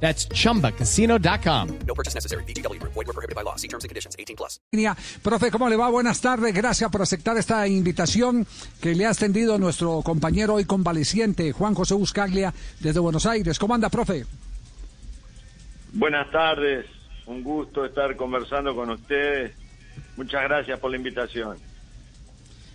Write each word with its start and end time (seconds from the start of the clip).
That's 0.00 0.28
chumbacasino.com. 0.28 1.68
No 1.86 1.94
purchase 1.94 2.14
necessary. 2.14 2.44
BGW. 2.44 2.80
Void 2.82 3.06
were 3.06 3.12
prohibited 3.12 3.34
by 3.34 3.42
law. 3.42 3.56
See 3.56 3.68
terms 3.68 3.84
and 3.84 3.88
conditions. 3.88 4.14
18 4.18 4.36
plus. 4.36 4.60
Profe, 5.22 5.50
¿cómo 5.50 5.68
le 5.68 5.76
va? 5.76 5.88
Buenas 5.88 6.20
tardes. 6.20 6.54
Gracias 6.54 6.90
por 6.90 7.02
aceptar 7.02 7.36
esta 7.36 7.66
invitación 7.66 8.46
que 8.80 8.94
le 8.94 9.06
ha 9.06 9.10
extendido 9.10 9.58
nuestro 9.58 10.02
compañero 10.02 10.54
hoy 10.54 10.64
convaleciente, 10.64 11.52
Juan 11.52 11.74
José 11.74 11.94
Buscaglia, 11.94 12.52
desde 12.80 13.00
Buenos 13.00 13.26
Aires. 13.26 13.58
¿Cómo 13.58 13.74
anda, 13.74 13.88
profe? 13.88 14.26
Buenas 15.92 16.30
tardes, 16.30 16.84
un 17.26 17.42
gusto 17.42 17.84
estar 17.86 18.14
conversando 18.16 18.74
con 18.74 18.90
ustedes. 18.90 19.52
Muchas 20.16 20.42
gracias 20.42 20.78
por 20.78 20.90
la 20.90 20.98
invitación. 20.98 21.56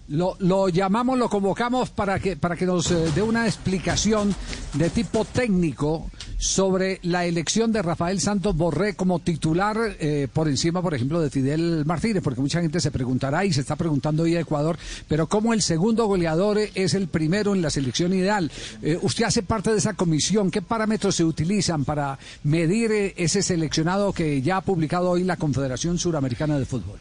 Lo, 0.07 0.35
lo 0.39 0.69
llamamos, 0.69 1.17
lo 1.17 1.29
convocamos 1.29 1.91
para 1.91 2.19
que, 2.19 2.35
para 2.35 2.55
que 2.55 2.65
nos 2.65 2.91
eh, 2.91 3.11
dé 3.15 3.21
una 3.21 3.45
explicación 3.45 4.35
de 4.73 4.89
tipo 4.89 5.23
técnico 5.23 6.09
sobre 6.41 6.99
la 7.03 7.25
elección 7.25 7.71
de 7.71 7.83
Rafael 7.83 8.19
Santos 8.19 8.55
Borré 8.55 8.95
como 8.95 9.19
titular 9.19 9.77
eh, 9.99 10.27
por 10.33 10.47
encima, 10.47 10.81
por 10.81 10.95
ejemplo, 10.95 11.21
de 11.21 11.29
Fidel 11.29 11.85
Martínez, 11.85 12.23
porque 12.23 12.41
mucha 12.41 12.61
gente 12.61 12.79
se 12.79 12.89
preguntará 12.89 13.45
y 13.45 13.53
se 13.53 13.61
está 13.61 13.75
preguntando 13.75 14.23
hoy 14.23 14.35
a 14.35 14.39
Ecuador, 14.39 14.75
pero 15.07 15.27
cómo 15.27 15.53
el 15.53 15.61
segundo 15.61 16.07
goleador 16.07 16.57
es 16.73 16.95
el 16.95 17.09
primero 17.09 17.53
en 17.53 17.61
la 17.61 17.69
selección 17.69 18.11
ideal. 18.15 18.51
Eh, 18.81 18.97
usted 19.03 19.25
hace 19.25 19.43
parte 19.43 19.71
de 19.71 19.77
esa 19.77 19.93
comisión, 19.93 20.49
¿qué 20.49 20.63
parámetros 20.63 21.15
se 21.15 21.23
utilizan 21.23 21.85
para 21.85 22.17
medir 22.43 22.91
eh, 22.91 23.13
ese 23.17 23.43
seleccionado 23.43 24.11
que 24.11 24.41
ya 24.41 24.57
ha 24.57 24.61
publicado 24.61 25.11
hoy 25.11 25.23
la 25.23 25.37
Confederación 25.37 25.99
Suramericana 25.99 26.57
de 26.57 26.65
Fútbol? 26.65 26.97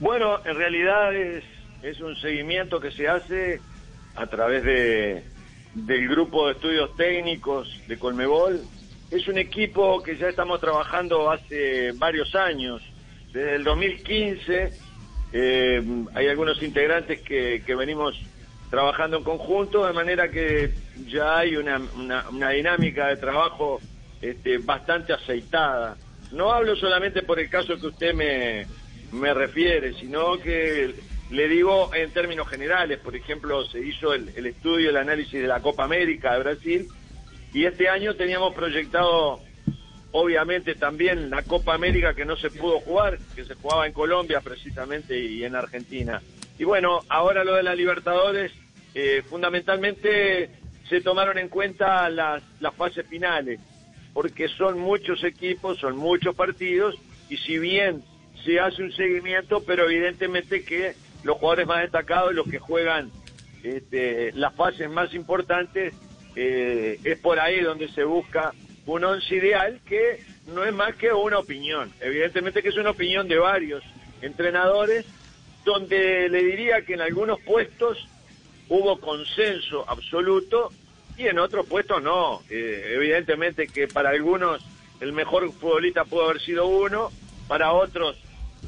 Bueno, 0.00 0.44
en 0.44 0.54
realidad 0.54 1.16
es, 1.16 1.44
es 1.82 1.98
un 2.02 2.14
seguimiento 2.16 2.78
que 2.78 2.90
se 2.90 3.08
hace 3.08 3.58
a 4.16 4.26
través 4.26 4.64
de, 4.64 5.24
del 5.74 6.08
grupo 6.08 6.46
de 6.46 6.52
estudios 6.52 6.94
técnicos 6.96 7.68
de 7.86 7.98
Colmebol. 7.98 8.60
Es 9.10 9.26
un 9.28 9.38
equipo 9.38 10.02
que 10.02 10.16
ya 10.16 10.28
estamos 10.28 10.60
trabajando 10.60 11.30
hace 11.30 11.92
varios 11.92 12.34
años. 12.34 12.82
Desde 13.32 13.56
el 13.56 13.64
2015 13.64 14.70
eh, 15.32 15.82
hay 16.14 16.26
algunos 16.26 16.62
integrantes 16.62 17.20
que, 17.22 17.62
que 17.64 17.74
venimos 17.74 18.18
trabajando 18.70 19.18
en 19.18 19.24
conjunto, 19.24 19.86
de 19.86 19.92
manera 19.92 20.30
que 20.30 20.72
ya 21.06 21.38
hay 21.38 21.56
una, 21.56 21.80
una, 21.96 22.28
una 22.28 22.50
dinámica 22.50 23.08
de 23.08 23.16
trabajo 23.16 23.80
este, 24.20 24.58
bastante 24.58 25.12
aceitada. 25.12 25.96
No 26.32 26.52
hablo 26.52 26.76
solamente 26.76 27.22
por 27.22 27.38
el 27.38 27.48
caso 27.48 27.78
que 27.78 27.86
usted 27.86 28.14
me, 28.14 28.66
me 29.12 29.32
refiere, 29.32 29.94
sino 29.94 30.38
que 30.38 30.94
le 31.30 31.48
digo 31.48 31.94
en 31.94 32.10
términos 32.10 32.48
generales, 32.48 32.98
por 33.00 33.14
ejemplo, 33.14 33.64
se 33.66 33.80
hizo 33.80 34.14
el, 34.14 34.28
estudio, 34.46 34.90
el 34.90 34.96
análisis 34.96 35.40
de 35.40 35.46
la 35.46 35.60
Copa 35.60 35.84
América 35.84 36.32
de 36.32 36.38
Brasil, 36.40 36.88
y 37.52 37.64
este 37.64 37.88
año 37.88 38.14
teníamos 38.14 38.54
proyectado, 38.54 39.40
obviamente, 40.12 40.74
también 40.74 41.30
la 41.30 41.42
Copa 41.42 41.74
América 41.74 42.14
que 42.14 42.24
no 42.24 42.36
se 42.36 42.50
pudo 42.50 42.80
jugar, 42.80 43.18
que 43.34 43.44
se 43.44 43.54
jugaba 43.54 43.86
en 43.86 43.92
Colombia 43.92 44.40
precisamente 44.40 45.18
y 45.18 45.44
en 45.44 45.54
Argentina. 45.54 46.22
Y 46.58 46.64
bueno, 46.64 47.00
ahora 47.08 47.44
lo 47.44 47.54
de 47.54 47.62
la 47.62 47.74
Libertadores, 47.74 48.52
eh, 48.94 49.22
fundamentalmente 49.28 50.50
se 50.88 51.00
tomaron 51.02 51.36
en 51.38 51.48
cuenta 51.48 52.08
las, 52.08 52.42
las 52.60 52.74
fases 52.74 53.06
finales, 53.06 53.60
porque 54.14 54.48
son 54.48 54.78
muchos 54.78 55.22
equipos, 55.24 55.78
son 55.78 55.96
muchos 55.96 56.34
partidos, 56.34 56.96
y 57.28 57.36
si 57.36 57.58
bien 57.58 58.02
se 58.44 58.58
hace 58.58 58.82
un 58.82 58.92
seguimiento, 58.92 59.62
pero 59.66 59.84
evidentemente 59.84 60.64
que 60.64 60.94
los 61.24 61.36
jugadores 61.38 61.66
más 61.66 61.82
destacados, 61.82 62.34
los 62.34 62.48
que 62.48 62.58
juegan 62.58 63.10
este, 63.62 64.32
las 64.32 64.54
fases 64.54 64.88
más 64.88 65.12
importantes, 65.14 65.94
eh, 66.36 67.00
es 67.02 67.18
por 67.18 67.40
ahí 67.40 67.60
donde 67.60 67.88
se 67.88 68.04
busca 68.04 68.52
un 68.86 69.04
once 69.04 69.34
ideal 69.34 69.80
que 69.86 70.22
no 70.46 70.64
es 70.64 70.72
más 70.72 70.94
que 70.96 71.12
una 71.12 71.38
opinión. 71.38 71.92
Evidentemente 72.00 72.62
que 72.62 72.68
es 72.68 72.76
una 72.76 72.90
opinión 72.90 73.28
de 73.28 73.38
varios 73.38 73.82
entrenadores, 74.22 75.04
donde 75.64 76.28
le 76.28 76.42
diría 76.42 76.82
que 76.82 76.94
en 76.94 77.02
algunos 77.02 77.40
puestos 77.40 77.98
hubo 78.68 78.98
consenso 79.00 79.84
absoluto 79.88 80.70
y 81.16 81.26
en 81.26 81.38
otros 81.38 81.66
puestos 81.66 82.02
no. 82.02 82.42
Eh, 82.48 82.92
evidentemente 82.94 83.66
que 83.66 83.88
para 83.88 84.10
algunos 84.10 84.64
el 85.00 85.12
mejor 85.12 85.50
futbolista 85.52 86.04
pudo 86.04 86.24
haber 86.24 86.40
sido 86.40 86.66
uno, 86.66 87.10
para 87.46 87.72
otros 87.72 88.16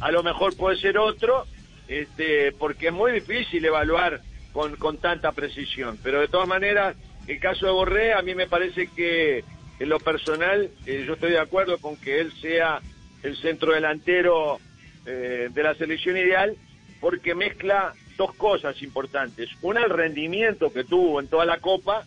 a 0.00 0.10
lo 0.10 0.22
mejor 0.22 0.56
puede 0.56 0.76
ser 0.78 0.98
otro, 0.98 1.46
este, 1.90 2.52
porque 2.52 2.86
es 2.86 2.92
muy 2.92 3.10
difícil 3.10 3.64
evaluar 3.64 4.20
con, 4.52 4.76
con 4.76 4.98
tanta 4.98 5.32
precisión. 5.32 5.98
Pero 6.02 6.20
de 6.20 6.28
todas 6.28 6.46
maneras, 6.46 6.96
el 7.26 7.40
caso 7.40 7.66
de 7.66 7.72
Borré, 7.72 8.14
a 8.14 8.22
mí 8.22 8.34
me 8.36 8.46
parece 8.46 8.86
que 8.86 9.44
en 9.80 9.88
lo 9.88 9.98
personal, 9.98 10.70
eh, 10.86 11.04
yo 11.04 11.14
estoy 11.14 11.32
de 11.32 11.40
acuerdo 11.40 11.78
con 11.78 11.96
que 11.96 12.20
él 12.20 12.32
sea 12.40 12.80
el 13.24 13.36
centro 13.36 13.72
delantero 13.72 14.60
eh, 15.04 15.48
de 15.52 15.62
la 15.62 15.74
selección 15.74 16.16
ideal, 16.16 16.56
porque 17.00 17.34
mezcla 17.34 17.92
dos 18.16 18.34
cosas 18.34 18.80
importantes. 18.82 19.50
Una, 19.60 19.82
el 19.82 19.90
rendimiento 19.90 20.72
que 20.72 20.84
tuvo 20.84 21.18
en 21.18 21.26
toda 21.26 21.44
la 21.44 21.58
Copa, 21.58 22.04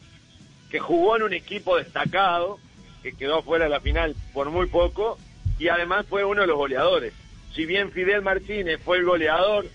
que 0.69 0.79
jugó 0.79 1.17
en 1.17 1.23
un 1.23 1.33
equipo 1.33 1.75
destacado, 1.75 2.57
que 3.01 3.11
quedó 3.13 3.41
fuera 3.41 3.65
de 3.65 3.71
la 3.71 3.81
final 3.81 4.15
por 4.33 4.49
muy 4.49 4.67
poco, 4.67 5.17
y 5.59 5.67
además 5.67 6.05
fue 6.07 6.23
uno 6.23 6.41
de 6.41 6.47
los 6.47 6.55
goleadores 6.55 7.13
si 7.53 7.65
bien 7.65 7.91
Fidel 7.91 8.21
Martínez 8.21 8.79
fue 8.83 8.97
el 8.97 9.05
goleador, 9.05 9.65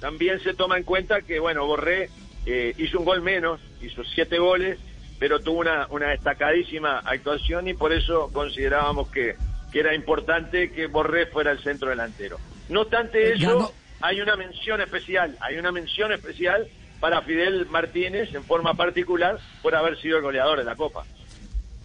también 0.00 0.40
se 0.40 0.54
toma 0.54 0.78
en 0.78 0.84
cuenta 0.84 1.22
que, 1.22 1.38
bueno, 1.38 1.66
Borré 1.66 2.10
eh, 2.46 2.74
hizo 2.78 2.98
un 2.98 3.04
gol 3.04 3.22
menos, 3.22 3.60
hizo 3.80 4.02
siete 4.04 4.38
goles, 4.38 4.78
pero 5.18 5.40
tuvo 5.40 5.60
una, 5.60 5.86
una 5.90 6.08
destacadísima 6.08 6.98
actuación 6.98 7.68
y 7.68 7.74
por 7.74 7.92
eso 7.92 8.30
considerábamos 8.32 9.08
que, 9.10 9.36
que 9.72 9.80
era 9.80 9.94
importante 9.94 10.72
que 10.72 10.86
Borré 10.86 11.26
fuera 11.26 11.52
el 11.52 11.60
centro 11.60 11.88
delantero. 11.88 12.38
No 12.68 12.82
obstante 12.82 13.32
eso, 13.32 13.72
hay 14.00 14.20
una 14.20 14.36
mención 14.36 14.80
especial, 14.80 15.36
hay 15.40 15.56
una 15.56 15.72
mención 15.72 16.12
especial 16.12 16.66
para 17.00 17.22
Fidel 17.22 17.66
Martínez 17.66 18.34
en 18.34 18.44
forma 18.44 18.74
particular 18.74 19.38
por 19.62 19.74
haber 19.74 19.98
sido 20.00 20.18
el 20.18 20.22
goleador 20.22 20.58
de 20.58 20.64
la 20.64 20.76
Copa. 20.76 21.04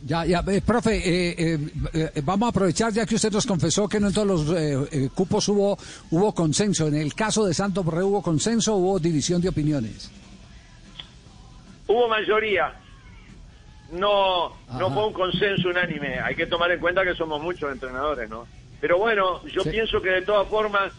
Ya, 0.07 0.23
ya, 0.23 0.41
eh, 0.47 0.61
profe, 0.65 0.95
eh, 0.95 1.59
eh, 1.93 2.21
vamos 2.23 2.47
a 2.47 2.49
aprovechar 2.51 2.93
ya 2.93 3.05
que 3.05 3.15
usted 3.15 3.29
nos 3.29 3.45
confesó 3.45 3.89
que 3.89 3.99
no 3.99 4.07
en 4.07 4.13
todos 4.13 4.47
los 4.47 5.11
cupos 5.11 5.49
hubo 5.49 5.77
hubo 6.11 6.33
consenso. 6.33 6.87
En 6.87 6.95
el 6.95 7.13
caso 7.13 7.45
de 7.45 7.53
Santos 7.53 7.83
Borré 7.83 8.03
hubo 8.03 8.21
consenso, 8.21 8.75
hubo 8.75 8.99
división 8.99 9.41
de 9.41 9.49
opiniones. 9.49 10.09
Hubo 11.87 12.07
mayoría. 12.07 12.73
No, 13.91 14.55
no 14.79 14.93
fue 14.93 15.07
un 15.07 15.13
consenso 15.13 15.67
unánime. 15.67 16.19
Hay 16.19 16.35
que 16.35 16.47
tomar 16.47 16.71
en 16.71 16.79
cuenta 16.79 17.03
que 17.03 17.13
somos 17.13 17.41
muchos 17.41 17.69
entrenadores, 17.69 18.29
¿no? 18.29 18.47
Pero 18.79 18.97
bueno, 18.99 19.45
yo 19.47 19.61
sí. 19.63 19.71
pienso 19.71 20.01
que 20.01 20.09
de 20.09 20.21
todas 20.21 20.47
formas, 20.47 20.93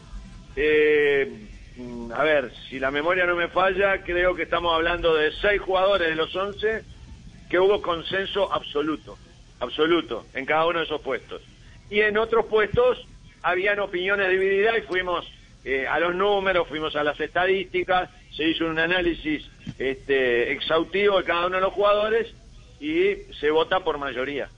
a 2.15 2.23
ver, 2.25 2.53
si 2.69 2.79
la 2.79 2.91
memoria 2.91 3.25
no 3.25 3.37
me 3.37 3.49
falla, 3.49 4.03
creo 4.03 4.35
que 4.35 4.43
estamos 4.43 4.75
hablando 4.75 5.15
de 5.15 5.33
seis 5.41 5.63
jugadores 5.63 6.11
de 6.11 6.15
los 6.15 6.37
once 6.37 6.85
que 7.49 7.59
hubo 7.59 7.81
consenso 7.81 8.53
absoluto, 8.53 9.17
absoluto, 9.61 10.27
en 10.35 10.45
cada 10.47 10.67
uno 10.67 10.81
de 10.81 10.85
esos 10.85 11.01
puestos. 11.01 11.43
Y 11.91 12.01
en 12.01 12.19
otros 12.19 12.47
puestos 12.47 13.07
habían 13.43 13.81
opiniones 13.81 14.29
divididas 14.31 14.79
y 14.79 14.83
fuimos 14.83 15.27
eh, 15.65 15.87
a 15.87 15.99
los 15.99 16.15
números, 16.15 16.69
fuimos 16.69 16.97
a 16.97 17.05
las 17.05 17.19
estadísticas, 17.21 18.11
se 18.35 18.45
hizo 18.45 18.67
un 18.67 18.79
análisis 18.79 19.49
este, 19.79 20.53
exhaustivo 20.53 21.19
de 21.19 21.25
cada 21.25 21.47
uno 21.47 21.57
de 21.57 21.63
los 21.63 21.73
jugadores 21.73 22.35
y 22.81 23.15
se 23.41 23.51
vota 23.51 23.81
por 23.81 23.99
mayoría. 23.99 24.49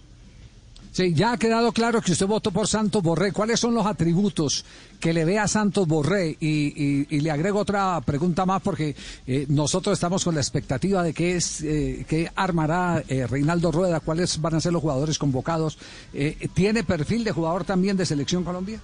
Sí, 0.92 1.14
ya 1.14 1.32
ha 1.32 1.38
quedado 1.38 1.70
claro 1.70 2.00
que 2.02 2.10
usted 2.12 2.26
votó 2.26 2.50
por 2.50 2.66
Santos 2.66 3.00
Borré. 3.00 3.30
¿Cuáles 3.32 3.60
son 3.60 3.74
los 3.74 3.86
atributos 3.86 4.64
que 4.98 5.12
le 5.12 5.24
ve 5.24 5.38
a 5.38 5.46
Santos 5.46 5.86
Borré? 5.86 6.36
Y, 6.40 6.72
y, 6.74 7.06
y 7.08 7.20
le 7.20 7.30
agrego 7.30 7.60
otra 7.60 8.00
pregunta 8.00 8.44
más 8.44 8.60
porque 8.60 8.96
eh, 9.26 9.46
nosotros 9.48 9.92
estamos 9.92 10.24
con 10.24 10.34
la 10.34 10.40
expectativa 10.40 11.04
de 11.04 11.14
qué 11.14 11.36
es, 11.36 11.62
eh, 11.62 12.04
qué 12.08 12.28
armará 12.34 13.04
eh, 13.08 13.24
Reinaldo 13.28 13.70
Rueda, 13.70 14.00
cuáles 14.00 14.40
van 14.40 14.54
a 14.56 14.60
ser 14.60 14.72
los 14.72 14.82
jugadores 14.82 15.16
convocados. 15.16 15.78
Eh, 16.12 16.48
¿Tiene 16.54 16.82
perfil 16.82 17.22
de 17.22 17.30
jugador 17.30 17.64
también 17.64 17.96
de 17.96 18.04
Selección 18.04 18.42
Colombia? 18.42 18.80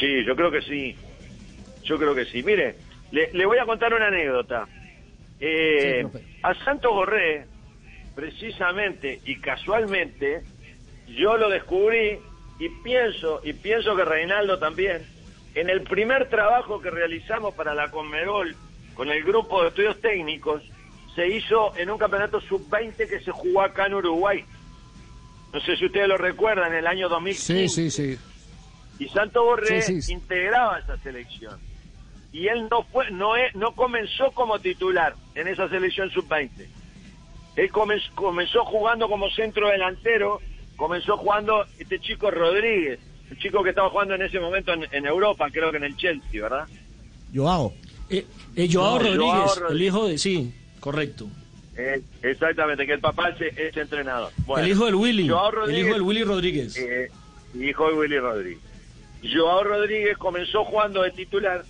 Sí, 0.00 0.24
yo 0.26 0.34
creo 0.36 0.50
que 0.50 0.62
sí. 0.62 0.96
Yo 1.84 1.98
creo 1.98 2.14
que 2.14 2.24
sí. 2.24 2.42
Mire, 2.42 2.76
le, 3.12 3.30
le 3.32 3.44
voy 3.46 3.58
a 3.58 3.66
contar 3.66 3.92
una 3.92 4.08
anécdota. 4.08 4.66
Eh, 5.38 6.06
sí, 6.10 6.18
a 6.42 6.54
Santos 6.64 6.90
Borré 6.92 7.46
precisamente 8.16 9.20
y 9.26 9.36
casualmente 9.40 10.42
yo 11.06 11.36
lo 11.36 11.48
descubrí 11.48 12.18
y 12.58 12.68
pienso, 12.82 13.40
y 13.44 13.52
pienso 13.52 13.94
que 13.94 14.04
Reinaldo 14.04 14.58
también, 14.58 15.06
en 15.54 15.68
el 15.70 15.82
primer 15.82 16.28
trabajo 16.28 16.80
que 16.80 16.90
realizamos 16.90 17.54
para 17.54 17.74
la 17.74 17.90
Conmebol 17.90 18.56
con 18.94 19.10
el 19.10 19.22
grupo 19.22 19.62
de 19.62 19.68
estudios 19.68 20.00
técnicos, 20.00 20.62
se 21.14 21.28
hizo 21.28 21.76
en 21.76 21.90
un 21.90 21.98
campeonato 21.98 22.40
sub-20 22.40 22.96
que 23.08 23.20
se 23.20 23.30
jugó 23.30 23.60
acá 23.62 23.86
en 23.86 23.94
Uruguay. 23.94 24.44
No 25.52 25.60
sé 25.60 25.76
si 25.76 25.86
ustedes 25.86 26.08
lo 26.08 26.16
recuerdan, 26.16 26.72
en 26.72 26.78
el 26.78 26.86
año 26.86 27.08
2015. 27.10 27.68
Sí, 27.68 27.90
sí, 27.90 27.90
sí. 27.90 28.18
Y 28.98 29.08
Santo 29.10 29.44
Borré 29.44 29.82
Sí, 29.82 30.00
sí. 30.00 30.12
integraba 30.12 30.78
esa 30.78 30.96
selección. 30.98 31.58
Y 32.32 32.48
él 32.48 32.66
no 32.70 32.82
fue, 32.84 33.10
no, 33.10 33.32
no 33.54 33.72
comenzó 33.72 34.30
como 34.32 34.58
titular 34.58 35.14
en 35.34 35.48
esa 35.48 35.68
selección 35.68 36.10
sub-20. 36.10 36.50
Él 37.56 37.70
comenzó, 37.70 38.10
comenzó 38.14 38.64
jugando 38.64 39.08
como 39.08 39.30
centro 39.30 39.68
delantero, 39.68 40.40
comenzó 40.76 41.16
jugando 41.16 41.64
este 41.78 41.98
chico 42.00 42.30
Rodríguez, 42.30 42.98
el 43.30 43.38
chico 43.38 43.62
que 43.62 43.70
estaba 43.70 43.88
jugando 43.90 44.14
en 44.14 44.22
ese 44.22 44.38
momento 44.38 44.72
en, 44.74 44.86
en 44.92 45.06
Europa, 45.06 45.48
creo 45.50 45.70
que 45.70 45.78
en 45.78 45.84
el 45.84 45.96
Chelsea, 45.96 46.42
¿verdad? 46.42 46.66
Joao. 47.34 47.72
Eh, 48.10 48.24
eh, 48.54 48.68
Joao 48.70 48.98
No, 48.98 49.04
Rodríguez, 49.04 49.58
Joao 49.58 49.70
el 49.72 49.82
hijo 49.82 50.06
de... 50.08 50.18
Sí, 50.18 50.52
correcto. 50.80 51.26
Eh, 51.78 52.00
exactamente, 52.22 52.86
que 52.86 52.92
el 52.92 53.00
papá 53.00 53.30
es, 53.30 53.56
es 53.58 53.76
entrenador. 53.76 54.30
Bueno, 54.46 54.64
el 54.64 54.70
hijo 54.72 54.84
del 54.86 54.94
Willy. 54.94 55.28
Joao 55.28 55.48
el 55.50 55.54
Rodríguez- 55.56 55.84
hijo 55.86 55.92
del 55.94 56.02
Willy 56.02 56.24
Rodríguez. 56.24 56.76
Eh, 56.78 57.10
hijo 57.60 57.88
de 57.88 57.94
Willy 57.94 58.18
Rodríguez. 58.18 58.60
Joao 59.34 59.64
Rodríguez 59.64 60.16
comenzó 60.18 60.64
jugando 60.64 61.02
de 61.02 61.10
titular 61.10 61.64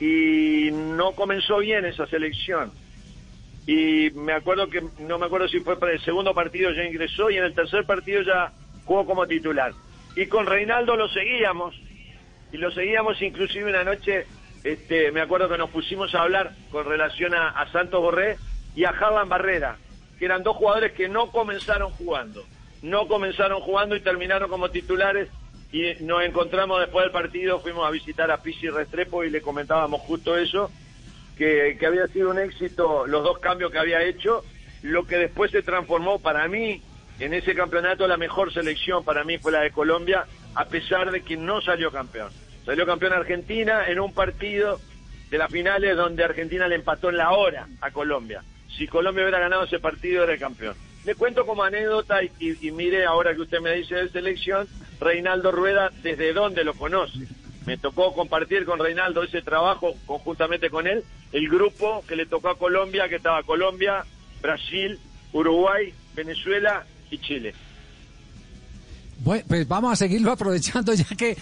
y 0.00 0.70
no 0.72 1.12
comenzó 1.12 1.58
bien 1.58 1.84
esa 1.84 2.06
selección. 2.06 2.72
Y 3.66 4.10
me 4.10 4.32
acuerdo 4.32 4.68
que, 4.68 4.82
no 5.00 5.18
me 5.18 5.26
acuerdo 5.26 5.48
si 5.48 5.60
fue 5.60 5.78
para 5.78 5.92
el 5.92 6.00
segundo 6.00 6.34
partido 6.34 6.72
ya 6.72 6.84
ingresó 6.84 7.30
y 7.30 7.36
en 7.36 7.44
el 7.44 7.54
tercer 7.54 7.84
partido 7.84 8.22
ya 8.22 8.52
jugó 8.84 9.06
como 9.06 9.26
titular. 9.26 9.72
Y 10.16 10.26
con 10.26 10.46
Reinaldo 10.46 10.96
lo 10.96 11.08
seguíamos, 11.08 11.74
y 12.52 12.56
lo 12.56 12.70
seguíamos 12.72 13.20
inclusive 13.22 13.70
una 13.70 13.84
noche, 13.84 14.26
este, 14.64 15.12
me 15.12 15.20
acuerdo 15.20 15.48
que 15.48 15.58
nos 15.58 15.70
pusimos 15.70 16.14
a 16.14 16.22
hablar 16.22 16.52
con 16.70 16.84
relación 16.84 17.34
a, 17.34 17.66
Santos 17.70 18.00
Borré 18.00 18.36
y 18.74 18.84
a 18.84 18.90
Harlan 18.90 19.28
Barrera, 19.28 19.76
que 20.18 20.24
eran 20.24 20.42
dos 20.42 20.56
jugadores 20.56 20.92
que 20.92 21.08
no 21.08 21.30
comenzaron 21.30 21.90
jugando, 21.92 22.44
no 22.82 23.06
comenzaron 23.06 23.60
jugando 23.60 23.94
y 23.94 24.00
terminaron 24.00 24.50
como 24.50 24.70
titulares 24.70 25.28
y 25.72 26.02
nos 26.02 26.24
encontramos 26.24 26.80
después 26.80 27.04
del 27.04 27.12
partido, 27.12 27.60
fuimos 27.60 27.86
a 27.86 27.90
visitar 27.90 28.30
a 28.30 28.42
Pisi 28.42 28.68
Restrepo 28.68 29.22
y 29.22 29.30
le 29.30 29.40
comentábamos 29.40 30.00
justo 30.00 30.36
eso, 30.36 30.70
que, 31.40 31.86
había 31.86 32.06
sido 32.08 32.28
un 32.30 32.38
éxito 32.38 33.06
los 33.06 33.24
dos 33.24 33.38
cambios 33.38 33.72
que 33.72 33.78
había 33.78 34.02
hecho, 34.02 34.44
lo 34.82 35.06
que 35.06 35.16
después 35.16 35.50
se 35.50 35.62
transformó 35.62 36.18
para 36.18 36.46
mí 36.48 36.82
en 37.18 37.32
ese 37.32 37.54
campeonato 37.54 38.06
la 38.06 38.18
mejor 38.18 38.52
selección 38.52 39.02
para 39.04 39.24
mí 39.24 39.38
fue 39.38 39.50
la 39.52 39.60
de 39.62 39.70
Colombia, 39.70 40.26
a 40.54 40.66
pesar 40.66 41.10
de 41.10 41.22
que 41.22 41.38
no 41.38 41.62
salió 41.62 41.90
campeón. 41.90 42.30
Salió 42.66 42.84
campeón 42.84 43.14
Argentina 43.14 43.86
en 43.88 44.00
un 44.00 44.12
partido 44.12 44.78
de 45.30 45.38
las 45.38 45.50
finales 45.50 45.96
donde 45.96 46.24
Argentina 46.24 46.68
le 46.68 46.74
empató 46.74 47.08
en 47.08 47.16
la 47.16 47.30
hora 47.32 47.68
a 47.80 47.90
Colombia. 47.90 48.42
Si 48.76 48.86
Colombia 48.86 49.22
hubiera 49.24 49.38
ganado 49.40 49.64
ese 49.64 49.78
partido 49.78 50.24
era 50.24 50.34
el 50.34 50.38
campeón. 50.40 50.74
Le 51.06 51.14
cuento 51.14 51.46
como 51.46 51.62
anécdota 51.62 52.22
y, 52.22 52.30
y- 52.38 52.68
y 52.68 52.70
mire 52.70 53.06
ahora 53.06 53.34
que 53.34 53.40
usted 53.40 53.60
me 53.60 53.72
dice 53.76 53.94
de 53.94 54.08
selección, 54.10 54.68
Reinaldo 55.00 55.52
Rueda, 55.52 55.90
¿desde 56.02 56.34
dónde 56.34 56.64
lo 56.64 56.74
conoce? 56.74 57.20
Me 57.66 57.78
tocó 57.78 58.12
compartir 58.14 58.64
con 58.66 58.78
Reinaldo 58.78 59.22
ese 59.22 59.40
trabajo 59.42 59.94
conjuntamente 60.06 60.68
con 60.70 60.86
él, 60.86 61.02
el 61.32 61.48
grupo 61.48 62.04
que 62.06 62.16
le 62.16 62.26
tocó 62.26 62.48
a 62.48 62.58
Colombia, 62.58 63.08
que 63.08 63.16
estaba 63.16 63.42
Colombia, 63.42 64.04
Brasil, 64.40 64.98
Uruguay, 65.32 65.92
Venezuela 66.14 66.84
y 67.10 67.18
Chile. 67.18 67.54
Bueno, 69.22 69.44
pues 69.46 69.68
vamos 69.68 69.92
a 69.92 69.96
seguirlo 69.96 70.32
aprovechando 70.32 70.94
ya 70.94 71.04
que 71.04 71.32
eh, 71.32 71.36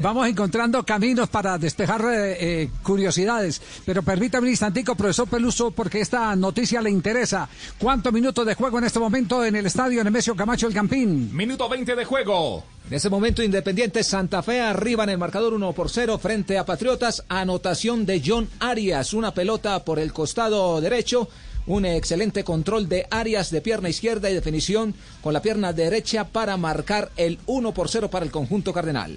vamos 0.00 0.28
encontrando 0.28 0.84
caminos 0.84 1.30
para 1.30 1.56
despejar 1.56 2.02
eh, 2.02 2.36
eh, 2.62 2.70
curiosidades. 2.82 3.60
Pero 3.86 4.02
permítame 4.02 4.44
un 4.44 4.50
instantico, 4.50 4.94
profesor 4.94 5.28
Peluso, 5.28 5.70
porque 5.70 6.00
esta 6.00 6.36
noticia 6.36 6.82
le 6.82 6.90
interesa. 6.90 7.48
¿Cuántos 7.78 8.12
minutos 8.12 8.44
de 8.44 8.54
juego 8.54 8.78
en 8.78 8.84
este 8.84 8.98
momento 8.98 9.42
en 9.44 9.56
el 9.56 9.66
estadio 9.66 10.04
Nemesio 10.04 10.36
Camacho 10.36 10.66
El 10.66 10.74
Campín? 10.74 11.34
Minuto 11.34 11.68
20 11.68 11.96
de 11.96 12.04
juego. 12.04 12.64
En 12.88 12.96
ese 12.96 13.08
momento 13.08 13.42
Independiente 13.42 14.02
Santa 14.02 14.42
Fe 14.42 14.60
arriba 14.60 15.04
en 15.04 15.10
el 15.10 15.18
marcador 15.18 15.54
1 15.54 15.72
por 15.72 15.88
0 15.88 16.18
frente 16.18 16.58
a 16.58 16.66
Patriotas. 16.66 17.24
Anotación 17.28 18.04
de 18.04 18.22
John 18.24 18.48
Arias. 18.58 19.14
Una 19.14 19.32
pelota 19.32 19.84
por 19.84 19.98
el 19.98 20.12
costado 20.12 20.80
derecho. 20.80 21.28
Un 21.66 21.86
excelente 21.86 22.44
control 22.44 22.88
de 22.88 23.06
Arias 23.08 23.50
de 23.50 23.60
pierna 23.60 23.88
izquierda 23.88 24.28
y 24.28 24.34
definición 24.34 24.94
con 25.22 25.32
la 25.32 25.40
pierna 25.40 25.72
derecha 25.72 26.24
para 26.24 26.56
marcar 26.56 27.10
el 27.16 27.38
1 27.46 27.72
por 27.72 27.88
0 27.88 28.10
para 28.10 28.24
el 28.24 28.32
conjunto 28.32 28.72
cardenal. 28.72 29.16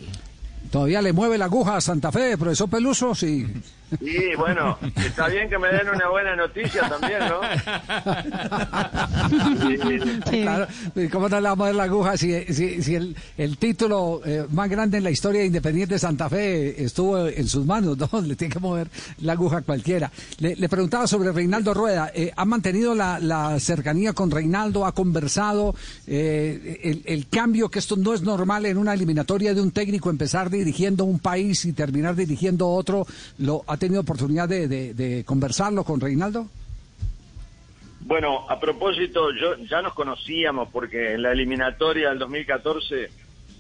¿Todavía 0.76 1.02
le 1.02 1.14
mueve 1.14 1.38
la 1.38 1.46
aguja 1.46 1.78
a 1.78 1.80
Santa 1.80 2.12
Fe, 2.12 2.38
profesor 2.38 2.70
Peluso? 2.70 3.16
Sí. 3.16 3.48
Y 4.02 4.36
bueno, 4.36 4.78
está 4.98 5.28
bien 5.28 5.48
que 5.48 5.58
me 5.58 5.70
den 5.70 5.88
una 5.88 6.10
buena 6.10 6.36
noticia 6.36 6.90
también, 6.90 7.20
¿no? 7.30 7.40
Claro, 10.30 10.68
¿y 10.96 11.08
¿cómo 11.08 11.30
no 11.30 11.40
le 11.40 11.48
vamos 11.48 11.64
a 11.64 11.68
dar 11.68 11.76
la 11.76 11.84
aguja 11.84 12.18
si, 12.18 12.44
si, 12.54 12.82
si 12.82 12.96
el, 12.96 13.16
el 13.38 13.58
título 13.58 14.22
eh, 14.26 14.46
más 14.52 14.70
grande 14.70 14.98
en 14.98 15.04
la 15.04 15.12
historia 15.12 15.42
de 15.42 15.48
Independiente 15.48 16.00
Santa 16.00 16.30
Fe 16.30 16.84
estuvo 16.84 17.26
en 17.28 17.48
sus 17.48 17.66
manos? 17.66 17.98
¿no? 18.12 18.22
Le 18.22 18.36
tiene 18.36 18.54
que 18.54 18.60
mover 18.60 18.90
la 19.22 19.34
aguja 19.34 19.58
a 19.58 19.62
cualquiera. 19.62 20.12
Le, 20.40 20.56
le 20.56 20.68
preguntaba 20.68 21.08
sobre 21.08 21.32
Reinaldo 21.32 21.74
Rueda. 21.74 22.12
eh, 22.14 22.34
¿Ha 22.36 22.44
mantenido 22.46 22.96
la, 22.96 23.20
la 23.20 23.60
cercanía 23.60 24.14
con 24.14 24.32
Reinaldo? 24.32 24.86
¿Ha 24.86 24.92
conversado? 24.94 25.76
Eh, 26.08 26.82
el, 26.84 27.04
el 27.06 27.28
cambio, 27.30 27.70
que 27.70 27.80
esto 27.80 27.96
no 27.96 28.14
es 28.14 28.24
normal 28.24 28.66
en 28.66 28.78
una 28.78 28.94
eliminatoria 28.94 29.54
de 29.54 29.62
un 29.62 29.72
técnico 29.72 30.10
empezar 30.10 30.50
dirigiendo 30.66 31.06
un 31.06 31.20
país 31.20 31.64
y 31.66 31.74
terminar 31.74 32.16
dirigiendo 32.16 32.68
otro, 32.68 33.06
¿lo 33.38 33.64
ha 33.68 33.78
tenido 33.78 34.02
oportunidad 34.02 34.50
de, 34.50 34.68
de- 34.68 35.24
conversarlo 35.24 35.84
con 35.84 36.02
Reinaldo? 36.02 36.48
Bueno, 38.02 38.50
a 38.50 38.60
propósito, 38.60 39.30
yo 39.34 39.56
ya 39.70 39.82
nos 39.82 39.94
conocíamos 39.94 40.70
porque 40.72 41.14
en 41.14 41.22
la 41.22 41.32
eliminatoria 41.32 42.10
del 42.10 42.20
2014 42.20 43.10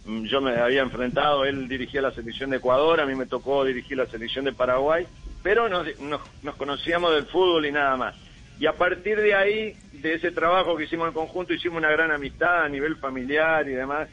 mm, 0.05 0.23
yo 0.25 0.41
me 0.41 0.55
había 0.55 0.81
enfrentado, 0.81 1.45
él 1.45 1.67
dirigía 1.67 2.01
la 2.01 2.11
selección 2.11 2.49
de 2.51 2.57
Ecuador, 2.57 2.99
a 3.01 3.05
mí 3.05 3.15
me 3.15 3.25
tocó 3.25 3.63
dirigir 3.65 3.97
la 3.97 4.05
selección 4.05 4.45
de 4.45 4.53
Paraguay, 4.53 5.05
pero 5.41 5.67
nos, 5.69 5.87
nos, 5.99 6.21
nos 6.43 6.55
conocíamos 6.55 7.13
del 7.13 7.25
fútbol 7.25 7.65
y 7.65 7.71
nada 7.71 7.95
más. 7.97 8.15
Y 8.59 8.67
a 8.67 8.73
partir 8.73 9.19
de 9.19 9.33
ahí, 9.33 9.75
de 9.93 10.13
ese 10.13 10.31
trabajo 10.31 10.77
que 10.77 10.85
hicimos 10.85 11.07
en 11.07 11.13
conjunto, 11.13 11.53
hicimos 11.53 11.77
una 11.79 11.89
gran 11.91 12.11
amistad 12.11 12.63
a 12.63 12.69
nivel 12.69 12.95
familiar 12.97 13.67
y 13.67 13.71
demás. 13.73 14.07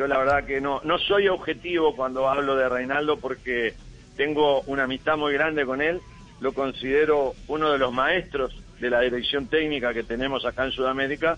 Yo 0.00 0.06
la 0.06 0.16
verdad 0.16 0.46
que 0.46 0.62
no, 0.62 0.80
no 0.82 0.96
soy 0.96 1.28
objetivo 1.28 1.94
cuando 1.94 2.26
hablo 2.26 2.56
de 2.56 2.70
Reinaldo 2.70 3.18
porque 3.18 3.74
tengo 4.16 4.62
una 4.62 4.84
amistad 4.84 5.18
muy 5.18 5.34
grande 5.34 5.66
con 5.66 5.82
él, 5.82 6.00
lo 6.40 6.54
considero 6.54 7.34
uno 7.48 7.70
de 7.70 7.76
los 7.76 7.92
maestros 7.92 8.50
de 8.80 8.88
la 8.88 9.02
dirección 9.02 9.46
técnica 9.48 9.92
que 9.92 10.02
tenemos 10.02 10.46
acá 10.46 10.64
en 10.64 10.72
Sudamérica 10.72 11.36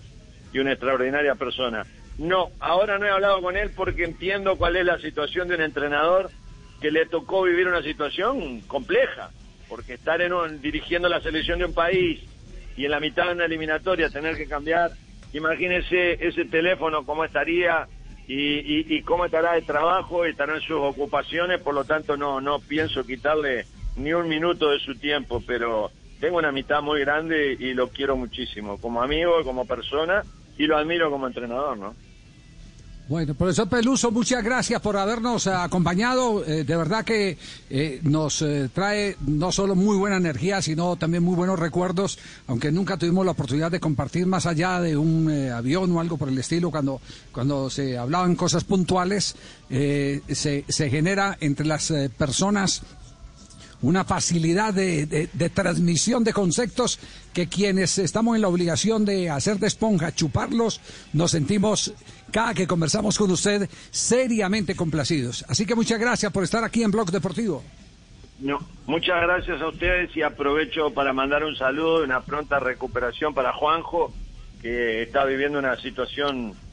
y 0.53 0.59
una 0.59 0.71
extraordinaria 0.71 1.35
persona. 1.35 1.85
No, 2.17 2.51
ahora 2.61 2.97
no 2.97 3.05
he 3.05 3.09
hablado 3.09 3.41
con 3.41 3.57
él 3.57 3.71
porque 3.75 4.05
entiendo 4.05 4.55
cuál 4.55 4.77
es 4.77 4.85
la 4.85 4.97
situación 4.97 5.49
de 5.49 5.55
un 5.55 5.61
entrenador 5.61 6.29
que 6.79 6.89
le 6.89 7.05
tocó 7.05 7.43
vivir 7.43 7.67
una 7.67 7.83
situación 7.83 8.61
compleja, 8.61 9.31
porque 9.67 9.95
estar 9.95 10.21
en 10.21 10.31
un, 10.31 10.61
dirigiendo 10.61 11.09
la 11.09 11.19
selección 11.19 11.59
de 11.59 11.65
un 11.65 11.73
país 11.73 12.21
y 12.77 12.85
en 12.85 12.91
la 12.91 13.01
mitad 13.01 13.25
de 13.25 13.33
una 13.33 13.43
eliminatoria 13.43 14.09
tener 14.09 14.37
que 14.37 14.47
cambiar, 14.47 14.91
imagínese 15.33 16.25
ese 16.25 16.45
teléfono 16.45 17.05
cómo 17.05 17.25
estaría 17.25 17.89
y, 18.27 18.35
y, 18.35 18.85
y 18.95 19.01
cómo 19.01 19.25
estará 19.25 19.57
el 19.57 19.65
trabajo, 19.65 20.25
estará 20.25 20.55
en 20.55 20.61
sus 20.61 20.77
ocupaciones, 20.77 21.61
por 21.61 21.73
lo 21.73 21.83
tanto 21.83 22.17
no, 22.17 22.39
no 22.41 22.59
pienso 22.59 23.05
quitarle 23.05 23.65
ni 23.95 24.13
un 24.13 24.27
minuto 24.27 24.69
de 24.69 24.79
su 24.79 24.95
tiempo, 24.95 25.41
pero 25.45 25.91
tengo 26.19 26.37
una 26.37 26.49
amistad 26.49 26.81
muy 26.81 27.01
grande 27.01 27.55
y 27.59 27.73
lo 27.73 27.89
quiero 27.89 28.15
muchísimo, 28.15 28.77
como 28.77 29.01
amigo, 29.01 29.43
como 29.43 29.65
persona, 29.65 30.23
y 30.57 30.67
lo 30.67 30.77
admiro 30.77 31.11
como 31.11 31.27
entrenador, 31.27 31.77
¿no? 31.77 31.95
Bueno, 33.09 33.33
profesor 33.33 33.67
Peluso, 33.67 34.11
muchas 34.11 34.41
gracias 34.41 34.79
por 34.79 34.95
habernos 34.95 35.47
acompañado. 35.47 36.45
Eh, 36.45 36.63
de 36.63 36.77
verdad 36.77 37.03
que 37.03 37.37
eh, 37.69 37.99
nos 38.03 38.41
eh, 38.41 38.69
trae 38.73 39.17
no 39.27 39.51
solo 39.51 39.75
muy 39.75 39.97
buena 39.97 40.15
energía, 40.15 40.61
sino 40.61 40.95
también 40.95 41.21
muy 41.21 41.35
buenos 41.35 41.59
recuerdos, 41.59 42.17
aunque 42.47 42.71
nunca 42.71 42.95
tuvimos 42.95 43.25
la 43.25 43.33
oportunidad 43.33 43.71
de 43.71 43.81
compartir 43.81 44.25
más 44.25 44.45
allá 44.45 44.79
de 44.79 44.95
un 44.95 45.29
eh, 45.29 45.51
avión 45.51 45.91
o 45.91 45.99
algo 45.99 46.15
por 46.15 46.29
el 46.29 46.37
estilo, 46.37 46.71
cuando, 46.71 47.01
cuando 47.33 47.69
se 47.69 47.97
hablaban 47.97 48.37
cosas 48.37 48.63
puntuales, 48.63 49.35
eh, 49.69 50.21
se, 50.29 50.63
se 50.69 50.89
genera 50.89 51.37
entre 51.41 51.65
las 51.65 51.91
eh, 51.91 52.09
personas 52.09 52.83
una 53.83 54.03
facilidad 54.03 54.73
de, 54.73 55.05
de- 55.05 55.49
transmisión 55.49 56.23
de 56.23 56.33
conceptos 56.33 56.99
que 57.33 57.47
quienes 57.47 57.97
estamos 57.99 58.35
en 58.35 58.41
la 58.41 58.47
obligación 58.47 59.05
de 59.05 59.29
hacer 59.29 59.59
de 59.59 59.67
esponja, 59.67 60.11
chuparlos, 60.15 60.81
nos 61.13 61.31
sentimos 61.31 61.93
cada 62.31 62.53
que 62.55 62.65
conversamos 62.65 63.17
con 63.17 63.29
usted 63.29 63.69
seriamente 63.91 64.75
complacidos. 64.75 65.45
Así 65.47 65.65
que 65.65 65.75
muchas 65.75 65.99
gracias 65.99 66.31
por 66.31 66.43
estar 66.43 66.63
aquí 66.63 66.81
en 66.81 66.89
Blog 66.91 67.11
Deportivo. 67.11 67.61
No, 68.39 68.59
muchas 68.87 69.21
gracias 69.21 69.61
a 69.61 69.67
ustedes 69.67 70.15
y 70.17 70.21
aprovecho 70.23 70.89
para 70.91 71.13
mandar 71.13 71.43
un 71.43 71.55
saludo 71.55 72.01
y 72.01 72.05
una 72.05 72.21
pronta 72.21 72.59
recuperación 72.59 73.33
para 73.33 73.53
Juanjo, 73.53 74.11
que 74.61 75.03
está 75.03 75.23
viviendo 75.25 75.59
una 75.59 75.75
situación 75.79 76.53